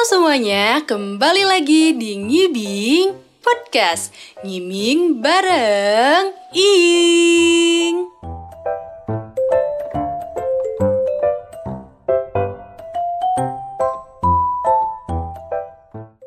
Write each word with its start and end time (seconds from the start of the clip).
Halo 0.00 0.16
semuanya, 0.16 0.80
kembali 0.88 1.44
lagi 1.44 1.92
di 1.92 2.16
Ngibing 2.16 3.12
Podcast 3.44 4.16
Ngiming 4.40 5.20
bareng 5.20 6.32
Ing 6.56 8.08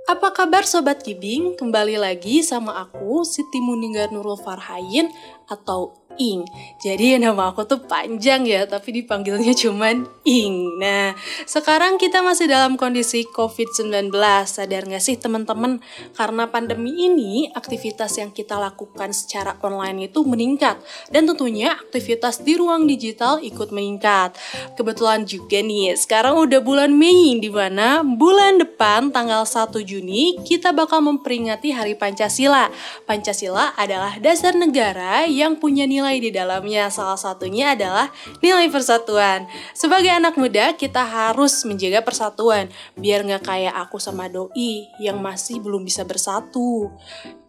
Apa 0.06 0.30
kabar 0.38 0.70
Sobat 0.70 1.02
Gibing? 1.02 1.58
Kembali 1.58 1.98
lagi 1.98 2.46
sama 2.46 2.78
aku 2.78 3.26
Siti 3.26 3.58
Muninggar 3.58 4.14
Nurul 4.14 4.38
Farhain 4.38 5.10
atau 5.50 5.98
Ing. 6.20 6.44
Jadi 6.84 7.18
nama 7.18 7.50
aku 7.50 7.64
tuh 7.64 7.82
panjang 7.88 8.44
ya, 8.44 8.68
tapi 8.68 9.02
dipanggilnya 9.02 9.56
cuman 9.64 10.06
Ing. 10.28 10.78
Nah, 10.78 11.16
sekarang 11.48 11.96
kita 11.96 12.20
masih 12.20 12.52
dalam 12.52 12.76
kondisi 12.76 13.24
COVID-19. 13.32 14.12
Sadar 14.46 14.84
gak 14.86 15.04
sih 15.04 15.16
teman-teman? 15.16 15.80
Karena 16.14 16.52
pandemi 16.52 17.08
ini, 17.08 17.48
aktivitas 17.56 18.20
yang 18.20 18.30
kita 18.36 18.60
lakukan 18.60 19.16
secara 19.16 19.56
online 19.64 20.12
itu 20.12 20.22
meningkat. 20.28 20.78
Dan 21.10 21.26
tentunya 21.26 21.74
aktivitas 21.74 22.44
di 22.44 22.60
ruang 22.60 22.86
digital 22.86 23.40
ikut 23.40 23.72
meningkat. 23.72 24.36
Kebetulan 24.76 25.24
juga 25.24 25.64
nih, 25.64 25.96
sekarang 25.96 26.36
udah 26.36 26.60
bulan 26.60 26.92
Mei, 26.92 27.40
di 27.40 27.48
mana 27.48 28.04
bulan 28.04 28.60
depan 28.60 29.10
tanggal 29.16 29.48
1 29.48 29.80
Juni 29.82 30.36
kita 30.44 30.76
bakal 30.76 31.00
memperingati 31.00 31.72
Hari 31.72 31.96
Pancasila. 31.96 32.68
Pancasila 33.08 33.72
adalah 33.80 34.20
dasar 34.20 34.54
negara 34.54 35.24
yang 35.24 35.56
punya 35.56 35.88
nilai 35.88 36.03
nilai 36.04 36.20
di 36.20 36.36
dalamnya. 36.36 36.92
Salah 36.92 37.16
satunya 37.16 37.80
adalah 37.80 38.12
nilai 38.44 38.68
persatuan. 38.68 39.48
Sebagai 39.72 40.12
anak 40.12 40.36
muda, 40.36 40.76
kita 40.76 41.00
harus 41.00 41.64
menjaga 41.64 42.04
persatuan. 42.04 42.68
Biar 43.00 43.24
nggak 43.24 43.48
kayak 43.48 43.72
aku 43.88 44.04
sama 44.04 44.28
Doi 44.28 44.92
yang 45.00 45.24
masih 45.24 45.64
belum 45.64 45.88
bisa 45.88 46.04
bersatu. 46.04 46.92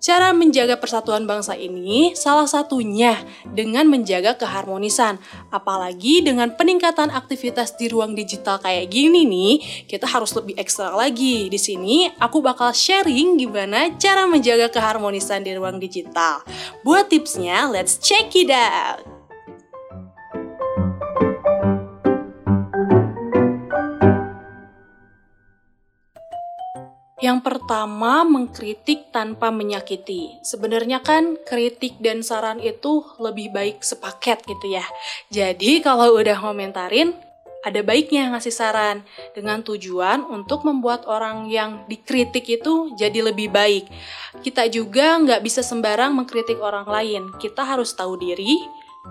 Cara 0.04 0.36
menjaga 0.36 0.76
persatuan 0.76 1.24
bangsa 1.24 1.56
ini 1.56 2.12
salah 2.12 2.44
satunya 2.44 3.24
dengan 3.56 3.88
menjaga 3.88 4.36
keharmonisan. 4.36 5.16
Apalagi 5.48 6.20
dengan 6.20 6.52
peningkatan 6.52 7.08
aktivitas 7.08 7.72
di 7.80 7.88
ruang 7.88 8.12
digital 8.12 8.60
kayak 8.60 8.92
gini 8.92 9.24
nih, 9.24 9.64
kita 9.88 10.04
harus 10.04 10.36
lebih 10.36 10.60
ekstra 10.60 10.92
lagi. 10.92 11.48
Di 11.48 11.56
sini 11.56 12.04
aku 12.20 12.44
bakal 12.44 12.76
sharing 12.76 13.40
gimana 13.40 13.96
cara 13.96 14.28
menjaga 14.28 14.68
keharmonisan 14.68 15.40
di 15.40 15.56
ruang 15.56 15.80
digital. 15.80 16.44
Buat 16.84 17.08
tipsnya, 17.08 17.72
let's 17.72 17.96
check 17.96 18.28
it 18.36 18.43
Yang 27.24 27.40
pertama, 27.40 28.20
mengkritik 28.28 29.08
tanpa 29.08 29.48
menyakiti. 29.48 30.44
Sebenarnya 30.44 31.00
kan 31.00 31.40
kritik 31.40 31.96
dan 32.04 32.20
saran 32.20 32.60
itu 32.60 33.00
lebih 33.16 33.48
baik 33.48 33.80
sepaket 33.80 34.44
gitu 34.44 34.76
ya. 34.76 34.84
Jadi 35.32 35.80
kalau 35.80 36.20
udah 36.20 36.36
komentarin, 36.36 37.16
ada 37.64 37.80
baiknya 37.80 38.28
ngasih 38.36 38.52
saran 38.52 39.00
dengan 39.32 39.64
tujuan 39.64 40.20
untuk 40.28 40.68
membuat 40.68 41.08
orang 41.08 41.48
yang 41.48 41.88
dikritik 41.88 42.44
itu 42.44 42.92
jadi 42.94 43.32
lebih 43.32 43.48
baik. 43.48 43.88
Kita 44.44 44.68
juga 44.68 45.16
nggak 45.16 45.40
bisa 45.40 45.64
sembarang 45.64 46.12
mengkritik 46.12 46.60
orang 46.60 46.84
lain. 46.84 47.32
Kita 47.40 47.64
harus 47.64 47.96
tahu 47.96 48.20
diri, 48.20 48.60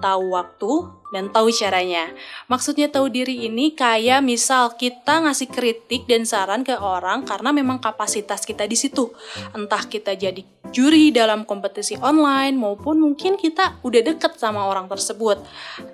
tahu 0.02 0.34
waktu, 0.34 0.72
dan 1.14 1.30
tahu 1.30 1.54
caranya. 1.54 2.10
Maksudnya 2.50 2.90
tahu 2.90 3.06
diri 3.14 3.46
ini 3.46 3.78
kayak 3.78 4.26
misal 4.26 4.74
kita 4.74 5.22
ngasih 5.22 5.46
kritik 5.54 6.10
dan 6.10 6.26
saran 6.26 6.66
ke 6.66 6.74
orang 6.74 7.22
karena 7.22 7.54
memang 7.54 7.78
kapasitas 7.78 8.42
kita 8.42 8.66
di 8.66 8.74
situ. 8.74 9.14
Entah 9.54 9.86
kita 9.86 10.18
jadi 10.18 10.42
juri 10.74 11.14
dalam 11.14 11.46
kompetisi 11.46 11.94
online 12.02 12.58
maupun 12.58 12.98
mungkin 12.98 13.38
kita 13.38 13.78
udah 13.86 14.02
deket 14.02 14.42
sama 14.42 14.66
orang 14.66 14.90
tersebut. 14.90 15.38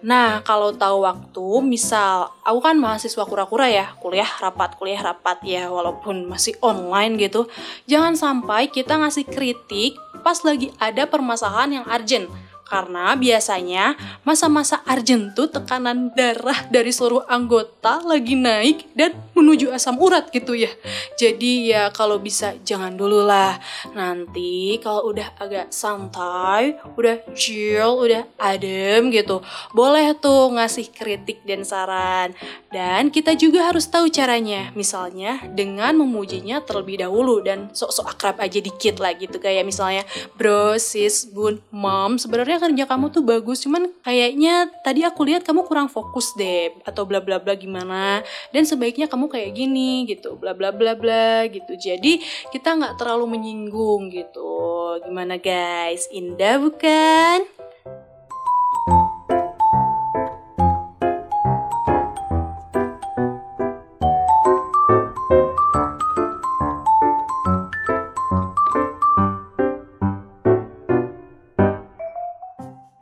Nah, 0.07 0.39
kalau 0.47 0.71
tahu 0.71 1.03
waktu, 1.03 1.47
misal 1.67 2.31
aku 2.47 2.63
kan 2.63 2.79
mahasiswa 2.79 3.27
kura-kura 3.27 3.67
ya, 3.67 3.91
kuliah 3.99 4.31
rapat, 4.39 4.79
kuliah 4.79 5.03
rapat 5.03 5.43
ya 5.43 5.67
walaupun 5.67 6.31
masih 6.31 6.55
online 6.63 7.19
gitu. 7.19 7.51
Jangan 7.91 8.15
sampai 8.15 8.71
kita 8.71 8.95
ngasih 8.95 9.27
kritik 9.27 9.99
pas 10.23 10.39
lagi 10.47 10.71
ada 10.79 11.03
permasalahan 11.11 11.83
yang 11.83 11.85
urgent 11.91 12.31
karena 12.69 13.17
biasanya 13.17 13.97
masa-masa 14.21 14.85
urgent 14.85 15.33
tuh 15.33 15.49
tekanan 15.49 16.13
darah 16.13 16.69
dari 16.69 16.93
seluruh 16.93 17.25
anggota 17.25 17.99
lagi 18.05 18.37
naik 18.37 18.85
dan 18.93 19.17
menuju 19.39 19.71
asam 19.71 19.95
urat 19.95 20.27
gitu 20.29 20.53
ya. 20.53 20.69
Jadi 21.15 21.71
ya 21.71 21.89
kalau 21.95 22.19
bisa 22.19 22.55
jangan 22.67 22.93
dulu 22.93 23.23
lah. 23.23 23.57
Nanti 23.95 24.77
kalau 24.83 25.09
udah 25.15 25.39
agak 25.39 25.71
santai, 25.71 26.75
udah 26.99 27.23
chill, 27.33 28.03
udah 28.03 28.27
adem 28.35 29.09
gitu, 29.15 29.39
boleh 29.71 30.11
tuh 30.19 30.51
ngasih 30.53 30.91
kritik 30.91 31.41
dan 31.47 31.63
saran. 31.63 32.35
Dan 32.69 33.09
kita 33.09 33.33
juga 33.39 33.71
harus 33.71 33.87
tahu 33.87 34.11
caranya. 34.11 34.69
Misalnya 34.75 35.39
dengan 35.55 35.95
memujinya 35.95 36.59
terlebih 36.61 37.01
dahulu 37.01 37.39
dan 37.39 37.71
sok-sok 37.71 38.13
akrab 38.13 38.37
aja 38.43 38.59
dikit 38.59 38.99
lah 38.99 39.15
gitu. 39.15 39.39
Kayak 39.39 39.63
misalnya 39.63 40.03
bro, 40.35 40.75
sis, 40.75 41.25
bun, 41.31 41.63
mom, 41.71 42.19
sebenarnya 42.19 42.59
kerja 42.59 42.83
kamu 42.89 43.05
tuh 43.13 43.23
bagus 43.23 43.63
cuman 43.63 43.93
kayaknya 44.01 44.65
tadi 44.81 45.05
aku 45.05 45.21
lihat 45.29 45.45
kamu 45.45 45.61
kurang 45.69 45.85
fokus 45.85 46.33
deh 46.33 46.73
atau 46.81 47.05
bla 47.05 47.21
bla 47.21 47.37
bla 47.37 47.53
gimana 47.53 48.25
dan 48.49 48.65
sebaiknya 48.65 49.05
kamu 49.05 49.28
kayak 49.29 49.53
gini 49.53 50.09
gitu 50.09 50.35
bla 50.35 50.57
bla 50.57 50.73
bla 50.73 50.97
bla 50.97 51.45
gitu. 51.47 51.77
Jadi 51.77 52.19
kita 52.49 52.75
nggak 52.75 52.97
terlalu 52.97 53.37
menyinggung 53.37 54.09
gitu. 54.09 54.97
Gimana 55.05 55.37
guys? 55.37 56.09
Indah 56.09 56.57
bukan 56.57 57.58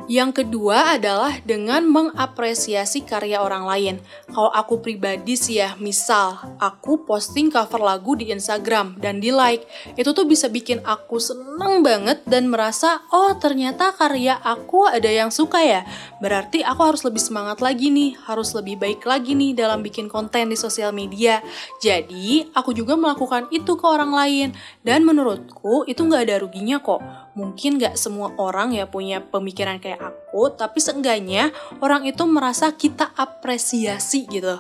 Yang 0.08 0.40
kedua 0.40 0.96
adalah 0.96 1.36
dengan 1.44 1.84
mengapresiasi 1.84 3.04
karya 3.04 3.44
orang 3.44 3.68
lain. 3.68 3.96
Kalau 4.32 4.48
aku 4.56 4.80
pribadi 4.80 5.36
sih 5.36 5.60
ya, 5.60 5.76
misal 5.84 6.40
aku 6.64 7.04
posting 7.04 7.52
cover 7.52 7.84
lagu 7.84 8.16
di 8.16 8.32
Instagram 8.32 8.96
dan 9.04 9.20
di 9.20 9.36
like, 9.36 9.68
itu 10.00 10.08
tuh 10.16 10.24
bisa 10.24 10.48
bikin 10.48 10.80
aku 10.88 11.20
seneng 11.20 11.84
banget 11.84 12.24
dan 12.24 12.48
merasa, 12.48 13.04
oh 13.12 13.36
ternyata 13.36 13.92
karya 13.92 14.40
aku 14.40 14.88
ada 14.88 15.12
yang 15.12 15.28
suka 15.28 15.60
ya. 15.60 15.84
Berarti 16.24 16.64
aku 16.64 16.82
harus 16.88 17.04
lebih 17.04 17.20
semangat 17.20 17.60
lagi 17.60 17.92
nih, 17.92 18.16
harus 18.32 18.56
lebih 18.56 18.80
baik 18.80 19.04
lagi 19.04 19.36
nih 19.36 19.60
dalam 19.60 19.84
bikin 19.84 20.08
konten 20.08 20.48
di 20.48 20.56
sosial 20.56 20.96
media. 20.96 21.44
Jadi, 21.84 22.48
aku 22.56 22.72
juga 22.72 22.96
melakukan 22.96 23.52
itu 23.52 23.76
ke 23.76 23.84
orang 23.84 24.16
lain. 24.16 24.50
Dan 24.88 25.04
menurutku 25.04 25.84
itu 25.84 26.00
nggak 26.00 26.24
ada 26.32 26.36
ruginya 26.40 26.80
kok. 26.80 27.27
Mungkin 27.38 27.78
nggak 27.78 27.94
semua 27.94 28.34
orang 28.42 28.74
ya 28.74 28.90
punya 28.90 29.22
pemikiran 29.22 29.78
kayak 29.78 30.02
aku, 30.02 30.50
tapi 30.58 30.82
seenggaknya 30.82 31.54
orang 31.86 32.10
itu 32.10 32.26
merasa 32.26 32.74
kita 32.74 33.14
apresiasi 33.14 34.26
gitu. 34.26 34.58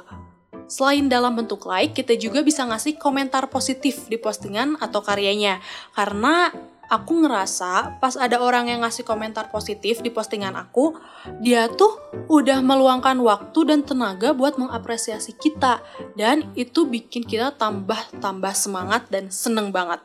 Selain 0.67 1.07
dalam 1.07 1.33
bentuk 1.33 1.63
like, 1.65 1.95
kita 1.95 2.13
juga 2.19 2.43
bisa 2.43 2.67
ngasih 2.67 2.99
komentar 2.99 3.49
positif 3.49 4.05
di 4.11 4.19
postingan 4.19 4.77
atau 4.77 4.99
karyanya. 4.99 5.63
Karena 5.95 6.51
aku 6.91 7.23
ngerasa 7.23 7.99
pas 8.03 8.15
ada 8.19 8.39
orang 8.43 8.71
yang 8.71 8.83
ngasih 8.83 9.03
komentar 9.07 9.47
positif 9.47 10.03
di 10.03 10.11
postingan 10.11 10.55
aku, 10.59 10.95
dia 11.39 11.71
tuh 11.71 11.99
udah 12.27 12.59
meluangkan 12.59 13.15
waktu 13.23 13.59
dan 13.63 13.83
tenaga 13.88 14.35
buat 14.35 14.59
mengapresiasi 14.59 15.39
kita. 15.39 15.80
Dan 16.19 16.51
itu 16.59 16.83
bikin 16.83 17.23
kita 17.23 17.56
tambah-tambah 17.56 18.51
semangat 18.51 19.07
dan 19.07 19.31
seneng 19.31 19.71
banget. 19.71 20.03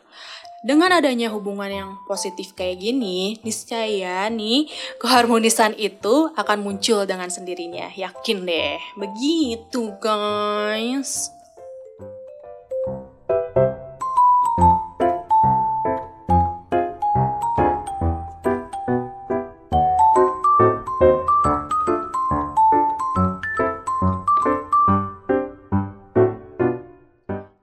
Dengan 0.63 0.95
adanya 0.95 1.27
hubungan 1.35 1.67
yang 1.67 1.91
positif 2.07 2.55
kayak 2.55 2.79
gini, 2.79 3.35
niscaya 3.43 4.31
nih 4.31 4.71
keharmonisan 5.03 5.75
itu 5.75 6.31
akan 6.39 6.63
muncul 6.63 7.03
dengan 7.03 7.27
sendirinya. 7.27 7.91
Yakin 7.99 8.47
deh. 8.47 8.79
Begitu, 8.95 9.91
guys. 9.99 11.42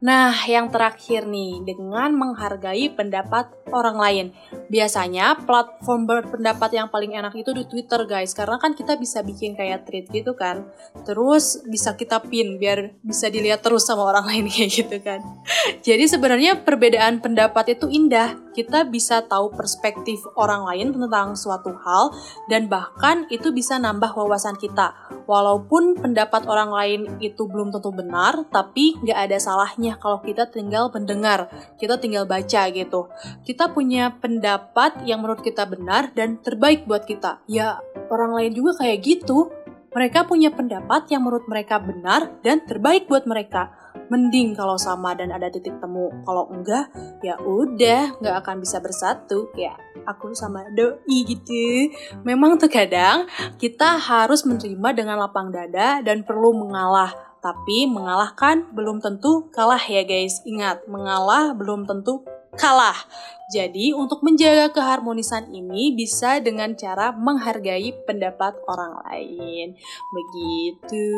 Nah, 0.10 0.34
yang 0.50 0.74
terakhir 0.74 1.30
nih, 1.30 1.62
dengan 1.62 2.10
menghargai 2.18 2.90
pendapat 2.98 3.54
orang 3.70 3.98
lain. 4.02 4.28
Biasanya 4.70 5.50
platform 5.50 6.06
berpendapat 6.06 6.78
yang 6.78 6.94
paling 6.94 7.18
enak 7.18 7.34
itu 7.34 7.50
di 7.58 7.66
Twitter 7.66 8.06
guys, 8.06 8.38
karena 8.38 8.62
kan 8.62 8.78
kita 8.78 8.94
bisa 9.02 9.26
bikin 9.26 9.58
kayak 9.58 9.90
tweet 9.90 10.06
gitu 10.14 10.38
kan. 10.38 10.70
Terus 11.10 11.66
bisa 11.66 11.98
kita 11.98 12.22
pin 12.22 12.62
biar 12.62 12.94
bisa 13.02 13.34
dilihat 13.34 13.66
terus 13.66 13.90
sama 13.90 14.06
orang 14.06 14.26
lain 14.30 14.46
kayak 14.46 14.70
gitu 14.70 14.98
kan. 15.02 15.26
Jadi 15.82 16.06
sebenarnya 16.06 16.62
perbedaan 16.62 17.18
pendapat 17.18 17.74
itu 17.74 17.90
indah. 17.90 18.38
Kita 18.50 18.84
bisa 18.84 19.24
tahu 19.24 19.56
perspektif 19.56 20.20
orang 20.36 20.68
lain 20.68 20.92
tentang 20.92 21.32
suatu 21.34 21.72
hal 21.80 22.12
dan 22.52 22.68
bahkan 22.68 23.24
itu 23.32 23.56
bisa 23.56 23.80
nambah 23.80 24.12
wawasan 24.12 24.60
kita. 24.60 24.92
Walaupun 25.30 25.96
pendapat 26.02 26.44
orang 26.50 26.74
lain 26.74 27.02
itu 27.24 27.46
belum 27.46 27.72
tentu 27.72 27.94
benar, 27.94 28.50
tapi 28.50 28.98
nggak 29.00 29.30
ada 29.30 29.38
salahnya 29.38 29.96
kalau 30.02 30.20
kita 30.26 30.50
tinggal 30.50 30.92
mendengar, 30.92 31.48
kita 31.78 32.02
tinggal 32.02 32.26
baca 32.28 32.68
gitu. 32.74 33.08
Kita 33.46 33.72
punya 33.72 34.18
pendapat 34.20 34.59
pendapat 34.60 35.08
yang 35.08 35.24
menurut 35.24 35.40
kita 35.40 35.64
benar 35.64 36.12
dan 36.12 36.44
terbaik 36.44 36.84
buat 36.84 37.08
kita. 37.08 37.40
Ya, 37.48 37.80
orang 38.12 38.36
lain 38.36 38.52
juga 38.52 38.84
kayak 38.84 39.00
gitu. 39.08 39.56
Mereka 39.90 40.30
punya 40.30 40.54
pendapat 40.54 41.10
yang 41.10 41.26
menurut 41.26 41.50
mereka 41.50 41.82
benar 41.82 42.38
dan 42.46 42.62
terbaik 42.68 43.08
buat 43.10 43.26
mereka. 43.26 43.72
Mending 44.12 44.54
kalau 44.54 44.78
sama 44.78 45.18
dan 45.18 45.34
ada 45.34 45.50
titik 45.50 45.80
temu. 45.82 46.12
Kalau 46.28 46.52
enggak, 46.52 46.92
ya 47.26 47.40
udah, 47.42 48.20
nggak 48.20 48.36
akan 48.46 48.62
bisa 48.62 48.78
bersatu. 48.84 49.50
Ya, 49.58 49.74
aku 50.06 50.36
sama 50.38 50.68
doi 50.76 51.18
gitu. 51.26 51.90
Memang 52.22 52.60
terkadang 52.62 53.26
kita 53.58 53.98
harus 53.98 54.46
menerima 54.46 54.90
dengan 54.94 55.18
lapang 55.24 55.50
dada 55.50 56.04
dan 56.06 56.22
perlu 56.22 56.54
mengalah. 56.54 57.16
Tapi 57.40 57.88
mengalahkan 57.88 58.68
belum 58.76 59.00
tentu 59.00 59.48
kalah 59.50 59.82
ya 59.82 60.06
guys. 60.06 60.44
Ingat, 60.46 60.86
mengalah 60.86 61.56
belum 61.56 61.88
tentu 61.88 62.28
kalah. 62.58 62.98
Jadi, 63.50 63.98
untuk 63.98 64.22
menjaga 64.22 64.70
keharmonisan 64.70 65.50
ini 65.50 65.90
bisa 65.98 66.38
dengan 66.38 66.78
cara 66.78 67.10
menghargai 67.10 67.90
pendapat 68.06 68.62
orang 68.70 69.02
lain. 69.10 69.74
Begitu. 70.14 71.10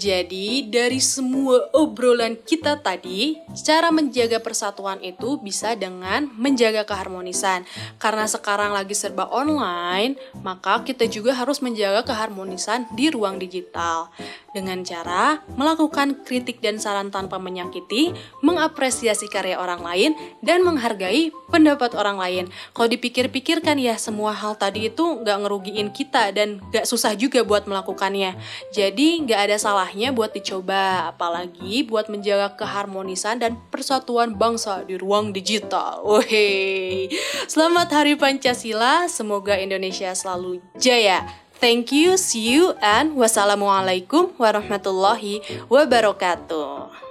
Jadi 0.00 0.64
dari 0.64 0.96
semua 0.96 1.68
obrolan 1.76 2.40
kita 2.40 2.80
tadi, 2.80 3.36
cara 3.52 3.92
menjaga 3.92 4.40
persatuan 4.40 4.96
itu 5.04 5.36
bisa 5.44 5.76
dengan 5.76 6.24
menjaga 6.40 6.88
keharmonisan. 6.88 7.68
Karena 8.00 8.24
sekarang 8.24 8.72
lagi 8.72 8.96
serba 8.96 9.28
online, 9.28 10.16
maka 10.40 10.80
kita 10.80 11.04
juga 11.04 11.36
harus 11.36 11.60
menjaga 11.60 12.00
keharmonisan 12.08 12.88
di 12.96 13.12
ruang 13.12 13.36
digital 13.36 14.08
dengan 14.50 14.82
cara 14.82 15.42
melakukan 15.54 16.26
kritik 16.26 16.58
dan 16.58 16.82
saran 16.82 17.14
tanpa 17.14 17.38
menyakiti, 17.38 18.10
mengapresiasi 18.42 19.30
karya 19.30 19.58
orang 19.58 19.82
lain, 19.82 20.10
dan 20.42 20.66
menghargai 20.66 21.30
pendapat 21.50 21.94
orang 21.94 22.18
lain. 22.18 22.44
Kalau 22.74 22.88
dipikir-pikir 22.90 23.62
kan 23.62 23.78
ya 23.78 23.94
semua 23.98 24.34
hal 24.34 24.58
tadi 24.58 24.90
itu 24.90 25.02
nggak 25.02 25.38
ngerugiin 25.46 25.88
kita 25.94 26.34
dan 26.34 26.62
nggak 26.70 26.86
susah 26.86 27.14
juga 27.14 27.42
buat 27.46 27.66
melakukannya. 27.66 28.34
Jadi 28.74 29.22
nggak 29.26 29.40
ada 29.50 29.56
salahnya 29.58 30.10
buat 30.10 30.34
dicoba, 30.34 31.10
apalagi 31.10 31.86
buat 31.86 32.10
menjaga 32.10 32.54
keharmonisan 32.58 33.38
dan 33.38 33.58
persatuan 33.70 34.34
bangsa 34.34 34.82
di 34.86 34.98
ruang 34.98 35.30
digital. 35.30 36.02
Woi, 36.02 37.10
selamat 37.46 37.88
Hari 37.92 38.14
Pancasila, 38.18 39.06
semoga 39.06 39.54
Indonesia 39.58 40.10
selalu 40.14 40.58
jaya. 40.78 41.49
Thank 41.60 41.92
you, 41.92 42.16
see 42.16 42.56
you, 42.56 42.72
and 42.80 43.12
wassalamualaikum 43.20 44.32
warahmatullahi 44.40 45.44
wabarakatuh. 45.68 47.09